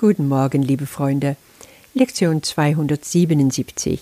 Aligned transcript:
Guten 0.00 0.28
Morgen, 0.28 0.62
liebe 0.62 0.86
Freunde. 0.86 1.36
Lektion 1.92 2.42
277. 2.42 4.00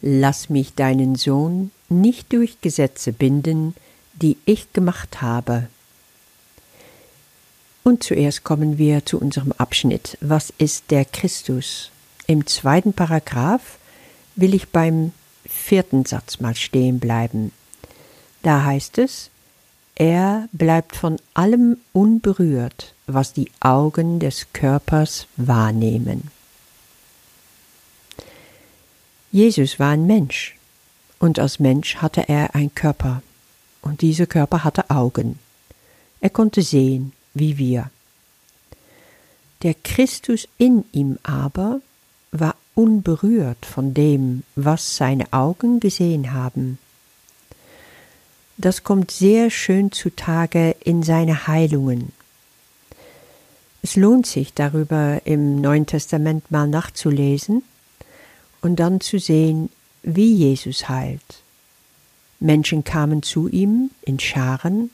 Lass 0.00 0.50
mich 0.50 0.74
deinen 0.74 1.14
Sohn 1.14 1.70
nicht 1.88 2.32
durch 2.32 2.60
Gesetze 2.62 3.12
binden, 3.12 3.76
die 4.14 4.38
ich 4.44 4.72
gemacht 4.72 5.22
habe. 5.22 5.68
Und 7.84 8.02
zuerst 8.02 8.42
kommen 8.42 8.76
wir 8.76 9.06
zu 9.06 9.20
unserem 9.20 9.52
Abschnitt. 9.52 10.18
Was 10.20 10.52
ist 10.58 10.90
der 10.90 11.04
Christus? 11.04 11.92
Im 12.26 12.48
zweiten 12.48 12.92
Paragraph 12.92 13.78
will 14.34 14.52
ich 14.52 14.70
beim 14.70 15.12
vierten 15.46 16.04
Satz 16.06 16.40
mal 16.40 16.56
stehen 16.56 16.98
bleiben. 16.98 17.52
Da 18.42 18.64
heißt 18.64 18.98
es, 18.98 19.30
er 19.94 20.48
bleibt 20.50 20.96
von 20.96 21.18
allem 21.34 21.76
unberührt, 21.92 22.96
was 23.14 23.32
die 23.32 23.50
Augen 23.60 24.20
des 24.20 24.46
Körpers 24.52 25.26
wahrnehmen. 25.36 26.30
Jesus 29.30 29.78
war 29.78 29.90
ein 29.90 30.06
Mensch, 30.06 30.56
und 31.18 31.38
als 31.38 31.58
Mensch 31.58 31.96
hatte 31.96 32.28
er 32.28 32.54
einen 32.54 32.74
Körper, 32.74 33.22
und 33.80 34.02
dieser 34.02 34.26
Körper 34.26 34.64
hatte 34.64 34.90
Augen. 34.90 35.38
Er 36.20 36.30
konnte 36.30 36.62
sehen, 36.62 37.12
wie 37.34 37.58
wir. 37.58 37.90
Der 39.62 39.74
Christus 39.74 40.48
in 40.58 40.84
ihm 40.92 41.18
aber 41.22 41.80
war 42.30 42.56
unberührt 42.74 43.64
von 43.66 43.94
dem, 43.94 44.42
was 44.56 44.96
seine 44.96 45.32
Augen 45.32 45.80
gesehen 45.80 46.32
haben 46.32 46.78
das 48.62 48.84
kommt 48.84 49.10
sehr 49.10 49.50
schön 49.50 49.92
zutage 49.92 50.76
in 50.84 51.02
seine 51.02 51.46
Heilungen. 51.46 52.12
Es 53.82 53.96
lohnt 53.96 54.26
sich 54.26 54.54
darüber 54.54 55.20
im 55.24 55.60
Neuen 55.60 55.86
Testament 55.86 56.50
mal 56.50 56.68
nachzulesen 56.68 57.64
und 58.60 58.76
dann 58.76 59.00
zu 59.00 59.18
sehen, 59.18 59.70
wie 60.04 60.34
Jesus 60.34 60.88
heilt. 60.88 61.42
Menschen 62.38 62.84
kamen 62.84 63.22
zu 63.22 63.48
ihm 63.48 63.90
in 64.02 64.20
Scharen, 64.20 64.90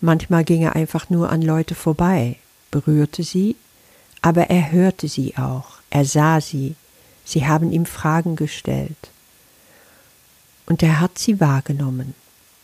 manchmal 0.00 0.44
ging 0.44 0.62
er 0.62 0.74
einfach 0.74 1.10
nur 1.10 1.30
an 1.30 1.42
Leute 1.42 1.74
vorbei, 1.74 2.36
berührte 2.70 3.22
sie, 3.22 3.56
aber 4.22 4.48
er 4.50 4.72
hörte 4.72 5.08
sie 5.08 5.36
auch, 5.36 5.78
er 5.90 6.04
sah 6.04 6.40
sie, 6.40 6.76
sie 7.24 7.46
haben 7.46 7.72
ihm 7.72 7.86
Fragen 7.86 8.36
gestellt. 8.36 9.10
Und 10.66 10.82
er 10.82 11.00
hat 11.00 11.18
sie 11.18 11.40
wahrgenommen. 11.40 12.14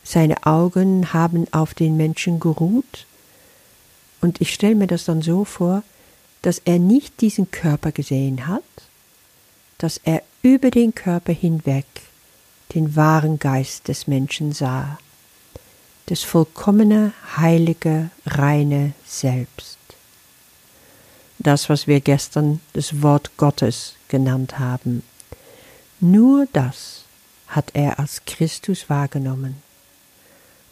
Seine 0.05 0.47
Augen 0.47 1.13
haben 1.13 1.53
auf 1.53 1.75
den 1.75 1.97
Menschen 1.97 2.39
geruht. 2.39 3.07
Und 4.27 4.41
ich 4.41 4.53
stelle 4.53 4.75
mir 4.75 4.89
das 4.89 5.05
dann 5.05 5.23
so 5.23 5.45
vor, 5.45 5.85
dass 6.43 6.59
er 6.65 6.81
nicht 6.81 7.21
diesen 7.21 7.53
Körper 7.53 7.93
gesehen 7.93 8.49
hat, 8.49 8.65
dass 9.79 10.01
er 10.03 10.21
über 10.43 10.73
den 10.73 10.97
Körper 10.97 11.33
hinweg 11.33 11.87
den 12.75 12.97
wahren 12.97 13.39
Geist 13.39 13.87
des 13.87 14.09
Menschen 14.09 14.51
sah, 14.51 14.99
das 16.07 16.25
vollkommene, 16.25 17.13
heilige, 17.37 18.11
reine 18.27 18.95
Selbst. 19.07 19.79
Das, 21.39 21.69
was 21.69 21.87
wir 21.87 22.01
gestern 22.01 22.61
das 22.73 23.03
Wort 23.03 23.31
Gottes 23.37 23.95
genannt 24.09 24.59
haben. 24.59 25.05
Nur 26.01 26.49
das 26.53 27.05
hat 27.47 27.71
er 27.75 28.01
als 28.01 28.23
Christus 28.27 28.91
wahrgenommen 28.91 29.63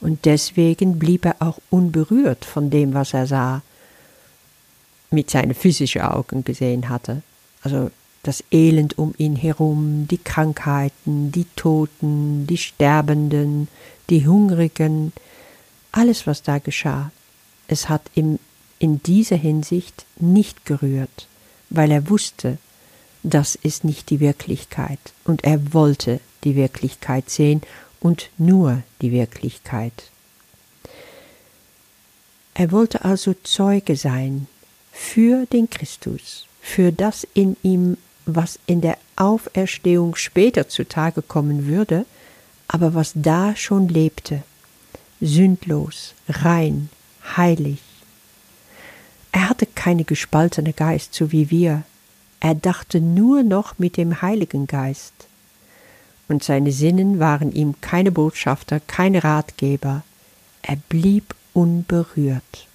und 0.05 0.27
deswegen 0.27 0.99
blieb 0.99 1.25
er 1.25 1.37
auch 1.39 1.59
unberührt 1.71 2.45
von 2.45 2.69
dem, 2.69 2.93
was 2.93 3.15
er 3.15 3.27
sah, 3.27 3.63
mit 5.11 5.31
seinen 5.31 5.55
physischen 5.55 6.03
Augen 6.03 6.45
gesehen 6.45 6.91
hatte. 6.91 7.23
Also 7.63 7.91
das 8.23 8.45
Elend 8.51 8.99
um 8.99 9.15
ihn 9.17 9.35
herum, 9.35 10.07
die 10.11 10.19
Krankheiten, 10.19 11.33
die 11.33 11.47
Toten, 11.57 12.47
die 12.47 12.59
Sterbenden, 12.59 13.69
die 14.11 14.27
Hungrigen, 14.27 15.15
alles, 15.91 16.27
was 16.27 16.43
da 16.43 16.59
geschah. 16.59 17.11
Es 17.67 17.89
hat 17.89 18.03
ihm 18.15 18.39
in 18.79 19.03
dieser 19.03 19.37
Hinsicht 19.37 20.05
nicht 20.17 20.67
gerührt, 20.67 21.29
weil 21.71 21.91
er 21.91 22.11
wusste, 22.11 22.59
das 23.23 23.55
ist 23.55 23.85
nicht 23.85 24.11
die 24.11 24.21
Wirklichkeit, 24.21 24.99
und 25.25 25.45
er 25.45 25.73
wollte 25.73 26.21
die 26.45 26.57
Wirklichkeit 26.57 27.31
sehen 27.31 27.63
und 28.05 28.29
nur 28.37 28.83
die 29.01 29.13
Wirklichkeit. 29.13 30.11
Er 32.53 32.71
wollte 32.71 33.03
also 33.03 33.35
Zeuge 33.43 33.97
sein 33.97 34.47
für 34.93 35.47
den 35.47 35.71
Christus, 35.71 36.47
für 36.61 36.93
das 36.93 37.27
in 37.33 37.57
ihm, 37.63 37.97
was 38.27 38.59
in 38.67 38.83
der 38.83 38.99
Auferstehung 39.17 40.17
später 40.17 40.69
zutage 40.69 41.23
kommen 41.23 41.67
würde, 41.67 42.05
aber 42.69 42.95
was 42.95 43.13
da 43.15 43.57
schon 43.57 43.89
lebte, 43.89 44.43
sündlos, 45.23 46.13
rein, 46.29 46.91
heilig. 47.39 47.81
Er 49.33 49.49
hatte 49.49 49.65
keine 49.65 50.05
gespaltene 50.05 50.75
Geist, 50.75 51.15
so 51.15 51.33
wie 51.33 51.51
wir, 51.51 51.85
er 52.41 52.55
dachte 52.55 53.01
nur 53.01 53.43
noch 53.43 53.79
mit 53.79 53.97
dem 53.97 54.21
Heiligen 54.21 54.67
Geist 54.67 55.27
und 56.29 56.43
seine 56.43 56.73
Sinnen 56.73 57.19
waren 57.19 57.53
ihm 57.53 57.75
keine 57.81 58.11
Botschafter, 58.11 58.81
keine 58.81 59.25
Ratgeber, 59.25 60.03
er 60.63 60.77
blieb 60.89 61.35
unberührt. 61.53 62.67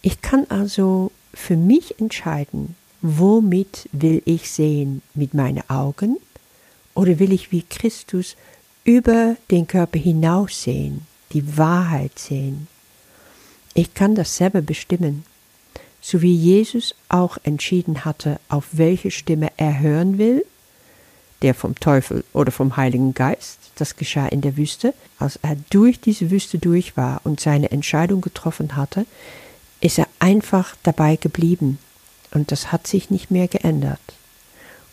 Ich 0.00 0.20
kann 0.20 0.46
also 0.48 1.12
für 1.34 1.56
mich 1.56 2.00
entscheiden, 2.00 2.76
womit 3.00 3.88
will 3.92 4.22
ich 4.24 4.50
sehen, 4.50 5.02
mit 5.14 5.34
meinen 5.34 5.68
Augen 5.68 6.18
oder 6.94 7.18
will 7.18 7.32
ich 7.32 7.52
wie 7.52 7.62
Christus 7.62 8.36
über 8.84 9.36
den 9.50 9.66
Körper 9.66 9.98
hinaus 9.98 10.62
sehen, 10.62 11.06
die 11.32 11.56
Wahrheit 11.56 12.18
sehen. 12.18 12.68
Ich 13.74 13.94
kann 13.94 14.14
das 14.14 14.36
selber 14.36 14.60
bestimmen, 14.60 15.24
so 16.00 16.20
wie 16.20 16.34
Jesus 16.34 16.94
auch 17.08 17.38
entschieden 17.44 18.04
hatte, 18.04 18.40
auf 18.48 18.66
welche 18.72 19.10
Stimme 19.10 19.50
er 19.56 19.80
hören 19.80 20.18
will 20.18 20.44
der 21.42 21.54
vom 21.54 21.74
Teufel 21.78 22.24
oder 22.32 22.52
vom 22.52 22.76
Heiligen 22.76 23.14
Geist. 23.14 23.58
Das 23.76 23.96
geschah 23.96 24.26
in 24.26 24.40
der 24.40 24.56
Wüste. 24.56 24.94
Als 25.18 25.36
er 25.42 25.56
durch 25.70 26.00
diese 26.00 26.30
Wüste 26.30 26.58
durch 26.58 26.96
war 26.96 27.20
und 27.24 27.40
seine 27.40 27.70
Entscheidung 27.70 28.20
getroffen 28.20 28.76
hatte, 28.76 29.06
ist 29.80 29.98
er 29.98 30.06
einfach 30.18 30.76
dabei 30.82 31.16
geblieben. 31.16 31.78
Und 32.32 32.52
das 32.52 32.72
hat 32.72 32.86
sich 32.86 33.10
nicht 33.10 33.30
mehr 33.30 33.48
geändert. 33.48 34.00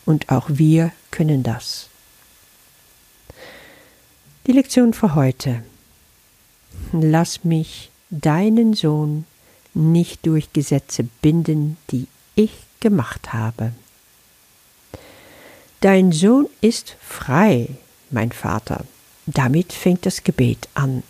Und 0.06 0.30
auch 0.30 0.48
wir 0.50 0.92
können 1.12 1.44
das. 1.44 1.88
Die 4.48 4.52
Lektion 4.52 4.94
für 4.94 5.16
heute. 5.16 5.64
Lass 6.92 7.44
mich 7.44 7.92
deinen 8.10 8.74
Sohn 8.74 9.26
nicht 9.74 10.26
durch 10.26 10.52
Gesetze 10.54 11.04
binden, 11.22 11.78
die 11.92 12.08
ich 12.36 12.52
gemacht 12.80 13.34
habe. 13.34 13.74
Dein 15.81 16.12
Sohn 16.12 16.47
ist 16.59 16.97
frei, 17.00 17.69
mein 18.12 18.34
Vater. 18.34 18.84
Damit 19.25 19.72
fängt 19.72 20.06
das 20.06 20.23
Gebet 20.25 20.67
an. 20.73 21.03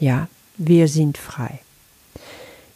Ja, 0.00 0.28
wir 0.56 0.88
sind 0.88 1.18
frei. 1.18 1.60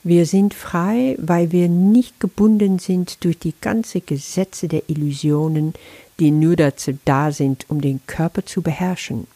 Wir 0.03 0.27
sind 0.27 0.53
frei, 0.53 1.17
weil 1.19 1.51
wir 1.51 1.69
nicht 1.69 2.21
gebunden 2.21 2.79
sind 2.79 3.25
durch 3.25 3.39
die 3.39 3.55
ganzen 3.59 4.05
Gesetze 4.05 4.69
der 4.69 4.83
Illusionen, 4.91 5.73
die 6.19 6.31
nur 6.31 6.57
dazu 6.57 6.99
da 7.07 7.33
sind, 7.33 7.65
um 7.69 7.81
den 7.81 8.01
Körper 8.07 8.45
zu 8.45 8.61
beherrschen. 8.61 9.27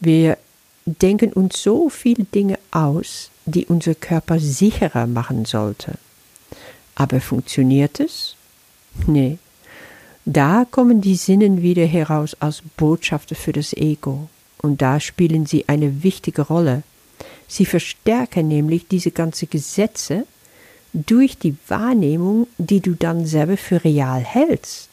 Wir 0.00 0.38
denken 0.86 1.32
uns 1.32 1.62
so 1.62 1.88
viele 1.88 2.24
Dinge 2.24 2.58
aus, 2.72 3.30
die 3.44 3.66
unser 3.66 3.94
Körper 3.94 4.40
sicherer 4.40 5.06
machen 5.06 5.44
sollte. 5.44 5.98
Aber 6.96 7.20
funktioniert 7.20 8.00
es? 8.00 8.34
Nee, 9.06 9.38
da 10.24 10.64
kommen 10.70 11.00
die 11.00 11.16
Sinnen 11.16 11.62
wieder 11.62 11.86
heraus 11.86 12.36
als 12.40 12.62
Botschafter 12.76 13.34
für 13.34 13.52
das 13.52 13.72
Ego, 13.72 14.28
und 14.60 14.80
da 14.80 15.00
spielen 15.00 15.46
sie 15.46 15.68
eine 15.68 16.02
wichtige 16.02 16.42
Rolle. 16.42 16.84
Sie 17.48 17.66
verstärken 17.66 18.48
nämlich 18.48 18.86
diese 18.88 19.10
ganzen 19.10 19.50
Gesetze 19.50 20.24
durch 20.92 21.38
die 21.38 21.56
Wahrnehmung, 21.68 22.46
die 22.58 22.80
du 22.80 22.94
dann 22.94 23.26
selber 23.26 23.56
für 23.56 23.82
real 23.84 24.20
hältst. 24.20 24.88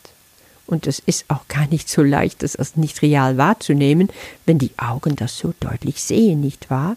Und 0.65 0.87
es 0.87 0.99
ist 0.99 1.25
auch 1.29 1.47
gar 1.47 1.67
nicht 1.67 1.89
so 1.89 2.03
leicht, 2.03 2.43
das 2.43 2.55
als 2.55 2.75
nicht 2.75 3.01
real 3.01 3.37
wahrzunehmen, 3.37 4.09
wenn 4.45 4.59
die 4.59 4.71
Augen 4.77 5.15
das 5.15 5.37
so 5.37 5.53
deutlich 5.59 6.01
sehen, 6.01 6.41
nicht 6.41 6.69
wahr? 6.69 6.95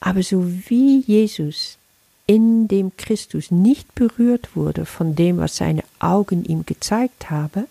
Aber 0.00 0.22
so 0.22 0.44
wie 0.68 1.00
Jesus 1.00 1.78
in 2.26 2.66
dem 2.66 2.96
Christus 2.96 3.50
nicht 3.50 3.94
berührt 3.94 4.56
wurde 4.56 4.84
von 4.84 5.14
dem, 5.14 5.38
was 5.38 5.56
seine 5.56 5.84
Augen 5.98 6.44
ihm 6.44 6.66
gezeigt 6.66 7.30
habe, 7.30 7.66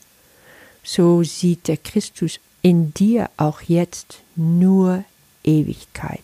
so 0.83 1.23
sieht 1.23 1.67
der 1.67 1.77
Christus 1.77 2.39
in 2.61 2.93
dir 2.93 3.29
auch 3.37 3.61
jetzt 3.61 4.21
nur 4.35 5.03
Ewigkeit. 5.43 6.21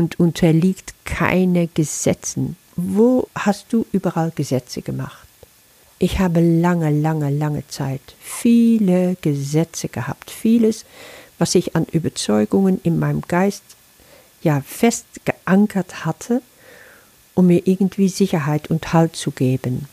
und 0.00 0.18
unterliegt 0.18 0.94
keine 1.04 1.68
Gesetzen. 1.68 2.56
Wo 2.76 3.28
hast 3.34 3.66
du 3.70 3.84
überall 3.92 4.32
Gesetze 4.34 4.80
gemacht? 4.80 5.28
Ich 5.98 6.18
habe 6.18 6.40
lange, 6.40 6.90
lange, 6.90 7.28
lange 7.28 7.68
Zeit 7.68 8.00
viele 8.18 9.16
Gesetze 9.20 9.88
gehabt, 9.88 10.30
vieles, 10.30 10.86
was 11.38 11.54
ich 11.54 11.76
an 11.76 11.84
Überzeugungen 11.84 12.80
in 12.82 12.98
meinem 12.98 13.20
Geist 13.22 13.62
ja 14.42 14.62
fest 14.62 15.04
geankert 15.26 16.06
hatte, 16.06 16.40
um 17.34 17.48
mir 17.48 17.66
irgendwie 17.66 18.08
Sicherheit 18.08 18.70
und 18.70 18.94
Halt 18.94 19.16
zu 19.16 19.30
geben. 19.30 19.86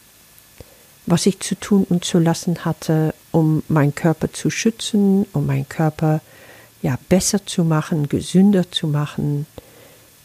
Was 1.08 1.26
ich 1.26 1.40
zu 1.40 1.56
tun 1.56 1.86
und 1.90 2.04
zu 2.04 2.20
lassen 2.20 2.66
hatte, 2.66 3.14
um 3.32 3.64
meinen 3.70 3.96
Körper 3.96 4.32
zu 4.32 4.50
schützen, 4.50 5.26
um 5.32 5.46
meinen 5.46 5.68
Körper 5.70 6.22
ja 6.82 7.00
besser 7.08 7.46
zu 7.46 7.64
machen, 7.64 8.10
gesünder 8.10 8.70
zu 8.72 8.88
machen. 8.88 9.46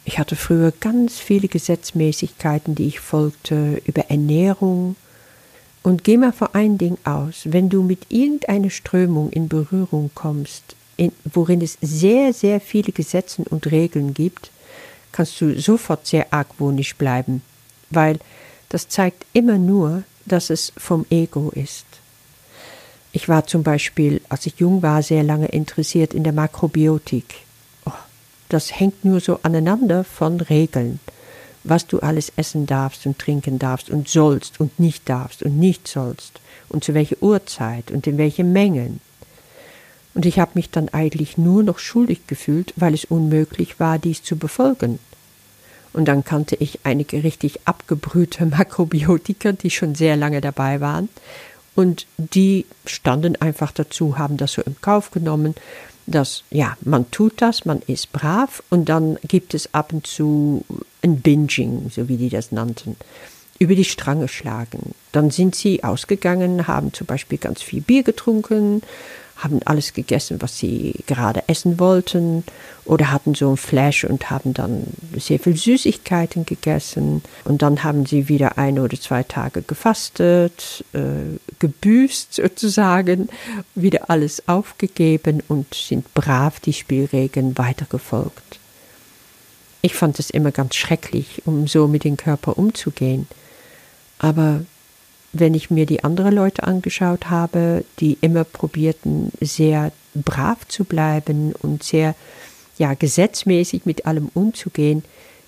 Ich 0.03 0.19
hatte 0.19 0.35
früher 0.35 0.71
ganz 0.71 1.17
viele 1.17 1.47
Gesetzmäßigkeiten, 1.47 2.75
die 2.75 2.87
ich 2.87 2.99
folgte 2.99 3.81
über 3.85 4.09
Ernährung. 4.09 4.97
Und 5.83 6.03
geh 6.03 6.17
mal 6.17 6.33
vor 6.33 6.53
ein 6.53 6.77
Ding 6.77 6.97
aus, 7.05 7.43
wenn 7.45 7.69
du 7.69 7.81
mit 7.81 8.07
irgendeiner 8.09 8.69
Strömung 8.69 9.31
in 9.31 9.47
Berührung 9.47 10.11
kommst, 10.13 10.75
in, 10.97 11.13
worin 11.23 11.61
es 11.61 11.77
sehr, 11.81 12.33
sehr 12.33 12.59
viele 12.59 12.91
Gesetze 12.91 13.43
und 13.49 13.71
Regeln 13.71 14.13
gibt, 14.13 14.51
kannst 15.13 15.39
du 15.39 15.57
sofort 15.59 16.07
sehr 16.07 16.33
argwöhnisch 16.33 16.95
bleiben, 16.95 17.41
weil 17.89 18.19
das 18.69 18.89
zeigt 18.89 19.25
immer 19.33 19.57
nur, 19.57 20.03
dass 20.25 20.49
es 20.49 20.73
vom 20.77 21.05
Ego 21.09 21.51
ist. 21.53 21.85
Ich 23.11 23.29
war 23.29 23.45
zum 23.45 23.63
Beispiel, 23.63 24.21
als 24.29 24.45
ich 24.45 24.55
jung 24.57 24.81
war, 24.81 25.03
sehr 25.03 25.23
lange 25.23 25.47
interessiert 25.47 26.13
in 26.13 26.23
der 26.23 26.33
Makrobiotik. 26.33 27.35
Oh, 27.85 27.91
das 28.49 28.79
hängt 28.79 29.05
nur 29.05 29.19
so 29.19 29.39
aneinander 29.43 30.03
von 30.03 30.41
Regeln, 30.41 30.99
was 31.63 31.85
du 31.85 31.99
alles 31.99 32.31
essen 32.35 32.65
darfst 32.65 33.05
und 33.05 33.19
trinken 33.19 33.59
darfst 33.59 33.89
und 33.89 34.09
sollst 34.09 34.59
und 34.59 34.79
nicht 34.79 35.07
darfst 35.07 35.43
und 35.43 35.59
nicht 35.59 35.87
sollst 35.87 36.41
und 36.69 36.83
zu 36.83 36.93
welcher 36.93 37.21
Uhrzeit 37.21 37.91
und 37.91 38.07
in 38.07 38.17
welchen 38.17 38.51
Mengen. 38.51 38.99
Und 40.15 40.25
ich 40.25 40.39
habe 40.39 40.51
mich 40.55 40.69
dann 40.69 40.89
eigentlich 40.89 41.37
nur 41.37 41.63
noch 41.63 41.79
schuldig 41.79 42.27
gefühlt, 42.27 42.73
weil 42.75 42.93
es 42.93 43.05
unmöglich 43.05 43.79
war, 43.79 43.97
dies 43.99 44.23
zu 44.23 44.37
befolgen. 44.37 44.99
Und 45.93 46.05
dann 46.05 46.23
kannte 46.23 46.55
ich 46.55 46.79
einige 46.83 47.23
richtig 47.23 47.61
abgebrühte 47.65 48.45
Makrobiotiker, 48.47 49.53
die 49.53 49.69
schon 49.69 49.95
sehr 49.95 50.17
lange 50.17 50.41
dabei 50.41 50.81
waren 50.81 51.09
und 51.75 52.05
die 52.17 52.65
standen 52.85 53.35
einfach 53.37 53.71
dazu, 53.71 54.17
haben 54.17 54.37
das 54.37 54.53
so 54.53 54.61
im 54.61 54.79
Kauf 54.81 55.11
genommen, 55.11 55.55
dass, 56.05 56.43
ja, 56.49 56.77
man 56.81 57.09
tut 57.11 57.41
das, 57.41 57.65
man 57.65 57.81
ist 57.87 58.11
brav 58.11 58.61
und 58.69 58.89
dann 58.89 59.17
gibt 59.27 59.53
es 59.53 59.73
ab 59.73 59.93
und 59.93 60.05
zu 60.05 60.65
ein 61.01 61.21
Binging, 61.21 61.89
so 61.89 62.09
wie 62.09 62.17
die 62.17 62.29
das 62.29 62.51
nannten, 62.51 62.97
über 63.57 63.73
die 63.73 63.85
Strange 63.85 64.27
schlagen. 64.27 64.93
Dann 65.13 65.31
sind 65.31 65.55
sie 65.55 65.83
ausgegangen, 65.83 66.67
haben 66.67 66.93
zum 66.93 67.07
Beispiel 67.07 67.37
ganz 67.37 67.61
viel 67.61 67.81
Bier 67.81 68.03
getrunken 68.03 68.81
haben 69.43 69.59
alles 69.65 69.93
gegessen, 69.93 70.41
was 70.41 70.57
sie 70.57 70.95
gerade 71.05 71.43
essen 71.47 71.79
wollten 71.79 72.43
oder 72.85 73.11
hatten 73.11 73.35
so 73.35 73.51
ein 73.51 73.57
Flash 73.57 74.03
und 74.03 74.29
haben 74.29 74.53
dann 74.53 74.85
sehr 75.17 75.39
viel 75.39 75.55
Süßigkeiten 75.55 76.45
gegessen 76.45 77.23
und 77.43 77.61
dann 77.61 77.83
haben 77.83 78.05
sie 78.05 78.29
wieder 78.29 78.57
ein 78.57 78.79
oder 78.79 78.99
zwei 78.99 79.23
Tage 79.23 79.61
gefastet, 79.61 80.85
äh, 80.93 81.37
gebüßt 81.59 82.33
sozusagen, 82.33 83.29
wieder 83.75 84.09
alles 84.09 84.47
aufgegeben 84.47 85.43
und 85.47 85.73
sind 85.73 86.13
brav 86.13 86.59
die 86.59 86.73
Spielregeln 86.73 87.57
weitergefolgt. 87.57 88.59
Ich 89.81 89.95
fand 89.95 90.17
es 90.19 90.29
immer 90.29 90.51
ganz 90.51 90.75
schrecklich, 90.75 91.41
um 91.45 91.67
so 91.67 91.87
mit 91.89 92.05
dem 92.05 92.15
Körper 92.15 92.57
umzugehen. 92.57 93.27
Aber 94.17 94.61
wenn 95.33 95.55
ich 95.55 95.71
mir 95.71 95.85
die 95.85 96.03
anderen 96.03 96.33
Leute 96.33 96.63
angeschaut 96.63 97.29
habe, 97.29 97.83
die 97.99 98.17
immer 98.21 98.43
probierten, 98.43 99.31
sehr 99.41 99.91
brav 100.13 100.67
zu 100.67 100.83
bleiben 100.85 101.53
und 101.61 101.83
sehr 101.83 102.15
ja, 102.77 102.93
gesetzmäßig 102.93 103.85
mit 103.85 104.05
allem 104.05 104.29
umzugehen, 104.33 105.03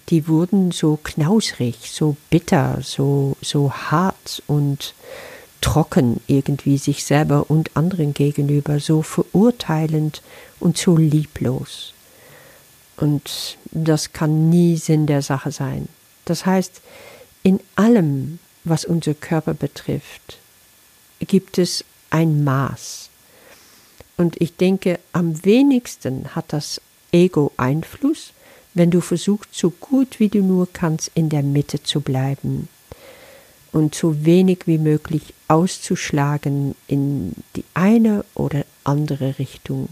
die 0.09 0.27
wurden 0.27 0.71
so 0.71 0.99
knausrig, 1.03 1.91
so 1.91 2.15
bitter, 2.29 2.79
so, 2.81 3.37
so 3.41 3.71
hart 3.71 4.43
und 4.47 4.93
trocken 5.61 6.19
irgendwie 6.27 6.77
sich 6.77 7.03
selber 7.03 7.49
und 7.49 7.75
anderen 7.75 8.13
gegenüber, 8.13 8.79
so 8.79 9.01
verurteilend 9.01 10.21
und 10.59 10.77
so 10.77 10.95
lieblos. 10.95 11.93
Und 12.97 13.57
das 13.71 14.13
kann 14.13 14.49
nie 14.49 14.77
Sinn 14.77 15.07
der 15.07 15.21
Sache 15.21 15.51
sein. 15.51 15.87
Das 16.25 16.45
heißt, 16.45 16.81
in 17.43 17.59
allem, 17.75 18.39
was 18.65 18.83
unser 18.85 19.13
Körper 19.13 19.53
betrifft, 19.53 20.39
gibt 21.19 21.57
es 21.57 21.85
ein 22.09 22.43
Maß. 22.43 23.09
Und 24.17 24.39
ich 24.41 24.55
denke, 24.55 24.99
am 25.13 25.43
wenigsten 25.45 26.35
hat 26.35 26.45
das 26.49 26.81
Ego 27.11 27.51
Einfluss, 27.57 28.33
wenn 28.73 28.91
du 28.91 29.01
versuchst, 29.01 29.55
so 29.55 29.69
gut 29.69 30.19
wie 30.19 30.29
du 30.29 30.39
nur 30.39 30.67
kannst, 30.71 31.11
in 31.15 31.29
der 31.29 31.43
Mitte 31.43 31.81
zu 31.81 32.01
bleiben 32.01 32.67
und 33.71 33.93
so 33.93 34.25
wenig 34.25 34.59
wie 34.67 34.77
möglich 34.77 35.33
auszuschlagen 35.47 36.75
in 36.87 37.33
die 37.55 37.65
eine 37.73 38.23
oder 38.33 38.65
andere 38.83 39.37
Richtung. 39.37 39.89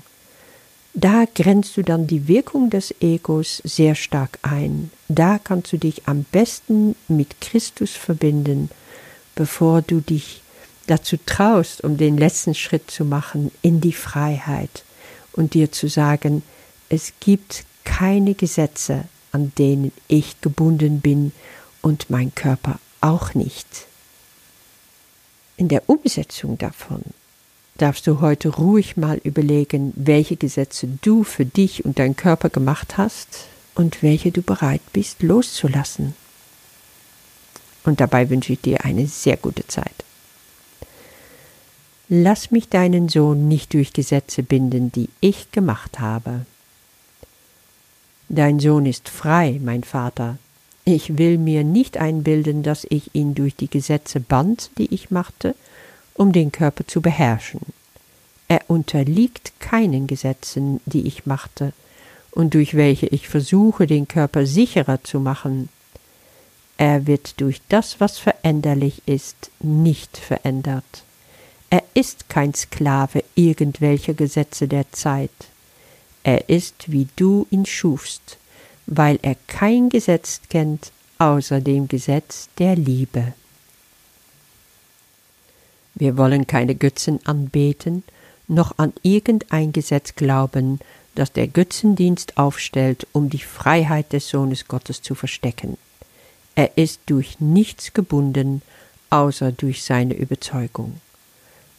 Da 0.94 1.26
grenzt 1.34 1.76
du 1.76 1.82
dann 1.82 2.06
die 2.06 2.28
Wirkung 2.28 2.70
des 2.70 2.94
Egos 3.02 3.62
sehr 3.64 3.96
stark 3.96 4.38
ein. 4.44 4.92
Da 5.08 5.40
kannst 5.40 5.74
du 5.74 5.78
dich 5.78 6.08
am 6.08 6.24
besten 6.24 6.96
mit 7.08 7.42
Christus 7.42 7.92
verbinden, 7.92 8.70
bevor 9.34 9.82
du 9.82 10.02
dich 10.02 10.44
dazu 10.86 11.18
traust, 11.26 11.84
um 11.84 11.98
den 11.98 12.18
letzten 12.18 12.54
Schritt 12.54 12.92
zu 12.92 13.06
machen 13.06 13.52
in 13.64 13.82
die 13.82 13.94
Freiheit 13.94 14.84
und 15.32 15.56
dir 15.56 15.72
zu 15.72 15.88
sagen, 15.88 16.44
es 16.90 17.14
gibt 17.20 17.66
keine 17.84 18.36
Gesetze, 18.36 19.06
an 19.32 19.52
denen 19.58 19.92
ich 20.08 20.42
gebunden 20.42 21.02
bin 21.02 21.32
und 21.82 22.12
mein 22.12 22.36
Körper 22.36 22.80
auch 23.02 23.34
nicht. 23.34 23.88
In 25.58 25.70
der 25.70 25.90
Umsetzung 25.90 26.60
davon 26.60 27.02
darfst 27.78 28.08
du 28.08 28.22
heute 28.22 28.50
ruhig 28.50 28.98
mal 28.98 29.18
überlegen, 29.24 29.94
welche 29.96 30.36
Gesetze 30.36 30.88
du 31.02 31.24
für 31.24 31.46
dich 31.46 31.86
und 31.86 32.00
deinen 32.00 32.16
Körper 32.16 32.50
gemacht 32.50 32.98
hast 32.98 33.46
und 33.76 34.04
welche 34.04 34.32
du 34.32 34.42
bereit 34.42 34.82
bist 34.94 35.24
loszulassen. 35.24 36.16
Und 37.84 38.00
dabei 38.00 38.30
wünsche 38.30 38.54
ich 38.54 38.62
dir 38.62 38.86
eine 38.86 39.08
sehr 39.08 39.38
gute 39.38 39.68
Zeit. 39.68 40.06
Lass 42.10 42.52
mich 42.52 42.70
deinen 42.70 43.10
Sohn 43.10 43.48
nicht 43.48 43.74
durch 43.74 43.94
Gesetze 43.94 44.44
binden, 44.44 44.92
die 44.92 45.10
ich 45.20 45.52
gemacht 45.52 46.00
habe. 46.00 46.46
Dein 48.30 48.60
Sohn 48.60 48.86
ist 48.86 49.10
frei, 49.10 49.60
mein 49.64 49.84
Vater. 49.84 50.38
Ich 50.86 51.18
will 51.18 51.38
mir 51.38 51.64
nicht 51.64 51.98
einbilden, 51.98 52.62
dass 52.62 52.86
ich 52.90 53.16
ihn 53.16 53.36
durch 53.36 53.56
die 53.56 53.70
Gesetze 53.70 54.20
band, 54.20 54.70
die 54.78 54.94
ich 54.94 55.12
machte, 55.12 55.56
um 56.16 56.32
den 56.32 56.52
Körper 56.52 56.86
zu 56.88 57.02
beherrschen. 57.02 57.62
Er 58.48 58.62
unterliegt 58.68 59.54
keinen 59.60 60.08
Gesetzen, 60.08 60.80
die 60.86 61.08
ich 61.08 61.26
machte 61.26 61.74
und 62.32 62.54
durch 62.54 62.76
welche 62.76 63.08
ich 63.08 63.28
versuche, 63.28 63.88
den 63.88 64.08
Körper 64.08 64.46
sicherer 64.46 65.04
zu 65.04 65.20
machen. 65.20 65.70
Er 66.78 67.08
wird 67.08 67.40
durch 67.40 67.62
das, 67.70 68.00
was 68.00 68.18
veränderlich 68.18 69.02
ist, 69.06 69.52
nicht 69.60 70.18
verändert. 70.18 71.04
Er 71.70 71.84
ist 71.94 72.30
kein 72.30 72.54
Sklave 72.54 73.24
irgendwelcher 73.36 74.14
Gesetze 74.14 74.68
der 74.68 74.92
Zeit. 74.92 75.32
Er 76.24 76.50
ist, 76.50 76.92
wie 76.92 77.08
du 77.16 77.48
ihn 77.50 77.66
schufst, 77.66 78.38
weil 78.86 79.20
er 79.22 79.36
kein 79.48 79.90
Gesetz 79.90 80.42
kennt 80.50 80.92
außer 81.20 81.62
dem 81.62 81.88
Gesetz 81.88 82.50
der 82.58 82.76
Liebe. 82.76 83.34
Wir 85.96 86.18
wollen 86.18 86.48
keine 86.48 86.76
Götzen 86.76 87.20
anbeten, 87.26 88.04
noch 88.48 88.78
an 88.78 88.94
irgendein 89.04 89.72
Gesetz 89.72 90.16
glauben, 90.16 90.80
das 91.16 91.32
der 91.32 91.48
Götzendienst 91.48 92.38
aufstellt, 92.38 93.08
um 93.12 93.30
die 93.30 93.40
Freiheit 93.40 94.14
des 94.14 94.30
Sohnes 94.30 94.68
Gottes 94.68 95.02
zu 95.02 95.16
verstecken. 95.16 95.78
Er 96.56 96.78
ist 96.78 97.02
durch 97.08 97.40
nichts 97.40 97.94
gebunden, 97.94 98.62
außer 99.10 99.52
durch 99.52 99.84
seine 99.84 100.16
Überzeugung. 100.16 101.00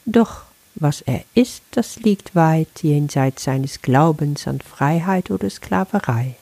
Doch 0.07 0.43
was 0.77 1.01
er 1.03 1.25
ist, 1.35 1.63
das 1.73 1.97
liegt 2.01 2.35
weit 2.35 2.83
jenseits 2.83 3.45
seines 3.45 3.83
Glaubens 3.83 4.49
an 4.49 4.61
Freiheit 4.61 5.31
oder 5.31 5.49
Sklaverei. 5.49 6.37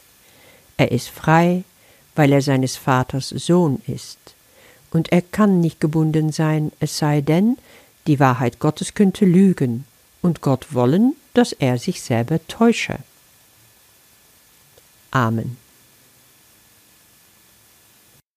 Er 0.77 0.91
ist 0.91 1.09
frei, 1.09 1.65
weil 2.15 2.33
er 2.33 2.43
seines 2.43 2.77
Vaters 2.77 3.29
Sohn 3.29 3.83
ist 3.87 4.19
und 4.93 5.11
er 5.11 5.23
kann 5.23 5.61
nicht 5.61 5.81
gebunden 5.81 6.33
sein, 6.33 6.71
es 6.81 6.99
sei 6.99 7.21
denn, 7.21 7.57
die 8.07 8.21
Wahrheit 8.21 8.59
Gottes 8.59 8.95
könnte 8.95 9.25
lügen 9.25 9.85
und 10.21 10.41
Gott 10.41 10.75
wollen, 10.75 11.17
dass 11.35 11.53
er 11.53 11.79
sich 11.79 12.03
selber 12.03 12.47
täusche. 12.47 12.99
Amen. 15.11 15.62